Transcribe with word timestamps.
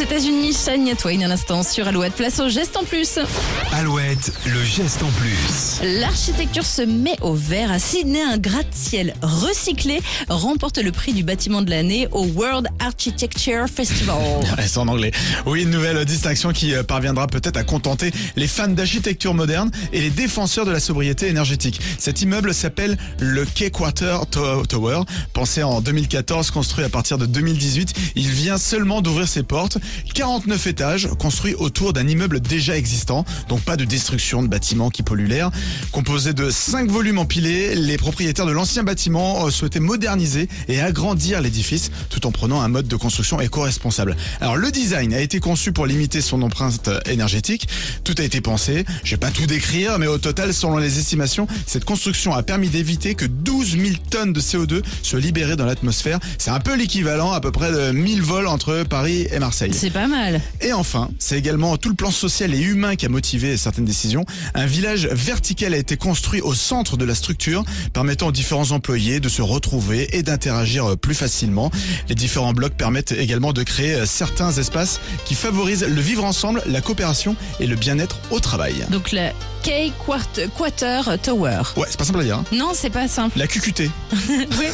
États-Unis. 0.00 0.56
Shania 0.64 0.94
Twain, 0.94 1.22
un 1.22 1.30
instant 1.30 1.62
sur 1.62 1.86
Alouette. 1.88 2.14
Place 2.14 2.38
au 2.40 2.48
geste 2.48 2.76
en 2.76 2.84
plus. 2.84 3.18
Alouette, 3.72 4.32
le 4.46 4.62
geste 4.64 5.02
en 5.02 5.08
plus. 5.10 5.80
L'architecture 6.00 6.64
se 6.64 6.82
met 6.82 7.16
au 7.20 7.34
vert. 7.34 7.70
À 7.70 7.78
Sydney, 7.78 8.20
un 8.22 8.38
gratte-ciel 8.38 9.14
recyclé 9.22 10.00
remporte 10.28 10.78
le 10.78 10.92
prix 10.92 11.12
du 11.12 11.22
bâtiment 11.24 11.62
de 11.62 11.70
l'année 11.70 12.08
au 12.12 12.24
World 12.26 12.68
Architecture 12.78 13.66
Festival. 13.72 14.16
C'est 14.66 14.78
en 14.78 14.88
anglais. 14.88 15.10
Oui, 15.46 15.62
une 15.62 15.70
nouvelle 15.70 16.04
distinction 16.04 16.52
qui 16.52 16.74
euh, 16.74 16.82
parviendra 16.82 17.26
peut-être 17.26 17.56
à 17.56 17.64
contenter 17.64 18.12
les 18.36 18.46
fans 18.46 18.68
d'architecture 18.68 19.34
moderne 19.34 19.70
et 19.92 20.00
les 20.00 20.10
défenseurs 20.10 20.64
de 20.66 20.70
la 20.70 20.80
sobriété 20.80 21.28
énergétique. 21.28 21.80
Cet 21.98 22.22
immeuble 22.22 22.54
s'appelle 22.54 22.96
le 23.20 23.44
Key 23.44 23.70
Quarter 23.70 24.18
To- 24.30 24.64
Tower. 24.66 25.00
Pensé 25.32 25.62
en 25.62 25.80
2014, 25.80 26.50
construit 26.50 26.84
à 26.84 26.88
partir 26.88 27.18
de 27.18 27.26
2018, 27.26 27.94
il 28.16 28.28
vient 28.28 28.58
seulement 28.58 29.00
d'ouvrir 29.00 29.28
ses 29.28 29.42
portes. 29.42 29.78
49 30.14 30.66
étages, 30.66 31.08
construits 31.18 31.54
autour 31.54 31.92
d'un 31.92 32.06
immeuble 32.06 32.40
déjà 32.40 32.76
existant, 32.76 33.24
donc 33.48 33.60
pas 33.62 33.76
de 33.76 33.84
destruction 33.84 34.42
de 34.42 34.48
bâtiments 34.48 34.90
qui 34.90 35.02
polluent 35.02 35.28
l'air. 35.28 35.50
Composé 35.92 36.32
de 36.32 36.50
5 36.50 36.90
volumes 36.90 37.18
empilés, 37.18 37.74
les 37.74 37.96
propriétaires 37.96 38.46
de 38.46 38.52
l'ancien 38.52 38.82
bâtiment 38.82 39.46
euh, 39.46 39.50
souhaitaient 39.50 39.80
moderniser 39.80 40.48
et 40.68 40.80
agrandir 40.80 41.40
l'édifice 41.40 41.90
tout 42.10 42.26
en 42.26 42.30
prenant 42.30 42.60
un 42.60 42.68
mode 42.68 42.88
de 42.88 42.96
construction 42.96 43.40
éco-responsable. 43.40 44.16
Alors 44.40 44.56
le 44.56 44.70
design 44.70 45.14
a 45.14 45.20
été 45.20 45.40
conçu 45.40 45.72
pour 45.72 45.86
limiter 45.86 46.20
son 46.20 46.42
empreinte 46.42 46.90
énergétique. 47.06 47.68
Tout 48.04 48.14
a 48.18 48.22
été 48.22 48.40
pensé. 48.40 48.84
Je 49.04 49.12
vais 49.12 49.16
pas 49.16 49.30
tout 49.30 49.46
décrire, 49.46 49.98
mais 49.98 50.06
au 50.06 50.18
total, 50.18 50.52
selon 50.52 50.78
les 50.78 50.98
estimations, 50.98 51.46
cette 51.66 51.84
construction 51.84 52.34
a 52.34 52.42
permis 52.42 52.68
d'éviter 52.68 53.14
que 53.14 53.24
12 53.24 53.78
000 53.78 53.82
tonnes 54.10 54.32
de 54.32 54.40
CO2 54.40 54.82
soient 55.02 55.20
libérées 55.20 55.56
dans 55.56 55.66
l'atmosphère. 55.66 56.18
C'est 56.38 56.50
un 56.50 56.60
peu 56.60 56.76
l'équivalent 56.76 57.32
à 57.32 57.40
peu 57.40 57.52
près 57.52 57.72
de 57.72 57.92
1000 57.92 58.22
vols 58.22 58.46
entre 58.46 58.84
Paris 58.88 59.26
et 59.30 59.38
Marseille. 59.38 59.72
C'est 59.78 59.90
pas 59.90 60.06
mal. 60.08 60.40
Et 60.60 60.72
enfin, 60.72 61.08
c'est 61.18 61.38
également 61.38 61.76
tout 61.76 61.88
le 61.88 61.94
plan 61.94 62.10
social 62.10 62.52
et 62.54 62.58
humain 62.60 62.96
qui 62.96 63.06
a 63.06 63.08
motivé 63.08 63.56
certaines 63.56 63.84
décisions. 63.84 64.24
Un 64.54 64.66
village 64.66 65.06
vertical 65.06 65.72
a 65.72 65.76
été 65.76 65.96
construit 65.96 66.40
au 66.40 66.52
centre 66.54 66.96
de 66.96 67.04
la 67.04 67.14
structure, 67.14 67.64
permettant 67.92 68.26
aux 68.28 68.32
différents 68.32 68.70
employés 68.72 69.20
de 69.20 69.28
se 69.28 69.40
retrouver 69.42 70.16
et 70.16 70.22
d'interagir 70.22 70.84
euh, 70.90 70.96
plus 70.96 71.14
facilement. 71.14 71.70
Les 72.08 72.14
différents 72.14 72.52
blocs 72.52 72.74
permettent 72.74 73.12
également 73.12 73.52
de 73.52 73.62
créer 73.62 73.94
euh, 73.94 74.06
certains 74.06 74.50
espaces 74.52 75.00
qui 75.24 75.34
favorisent 75.34 75.84
le 75.84 76.00
vivre 76.00 76.24
ensemble, 76.24 76.62
la 76.66 76.80
coopération 76.80 77.36
et 77.60 77.66
le 77.66 77.76
bien-être 77.76 78.18
au 78.30 78.40
travail. 78.40 78.74
Donc 78.90 79.12
le 79.12 79.28
Key 79.62 79.92
Quart- 80.06 80.48
Quarter 80.56 81.00
Tower. 81.22 81.62
Ouais, 81.76 81.86
c'est 81.90 81.98
pas 81.98 82.04
simple 82.04 82.20
à 82.20 82.24
dire. 82.24 82.38
hein. 82.38 82.44
Non, 82.52 82.70
c'est 82.74 82.90
pas 82.90 83.06
simple. 83.08 83.38
La 83.38 83.46
QQT. 83.46 83.90
Oui. 84.28 84.66